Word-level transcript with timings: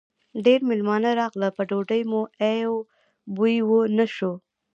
ډېر 0.45 0.59
مېلمانه 0.69 1.09
راغلل؛ 1.19 1.43
په 1.57 1.63
ډوډۍ 1.69 2.01
مو 2.11 2.21
ای 2.47 2.59
و 2.73 2.75
بوی 3.35 3.57
و 3.67 3.69
نه 3.97 4.05
شو. 4.15 4.33